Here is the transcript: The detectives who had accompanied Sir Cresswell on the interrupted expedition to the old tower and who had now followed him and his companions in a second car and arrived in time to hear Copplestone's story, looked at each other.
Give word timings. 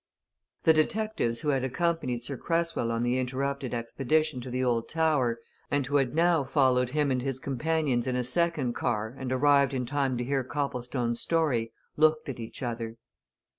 The 0.63 0.73
detectives 0.73 1.41
who 1.41 1.49
had 1.49 1.63
accompanied 1.63 2.23
Sir 2.23 2.35
Cresswell 2.35 2.91
on 2.91 3.03
the 3.03 3.19
interrupted 3.19 3.71
expedition 3.71 4.41
to 4.41 4.49
the 4.49 4.63
old 4.63 4.89
tower 4.89 5.39
and 5.69 5.85
who 5.85 5.97
had 5.97 6.15
now 6.15 6.43
followed 6.43 6.89
him 6.89 7.11
and 7.11 7.21
his 7.21 7.39
companions 7.39 8.07
in 8.07 8.15
a 8.15 8.23
second 8.23 8.73
car 8.73 9.15
and 9.15 9.31
arrived 9.31 9.75
in 9.75 9.85
time 9.85 10.17
to 10.17 10.23
hear 10.23 10.43
Copplestone's 10.43 11.21
story, 11.21 11.71
looked 11.97 12.27
at 12.29 12.39
each 12.39 12.63
other. 12.63 12.97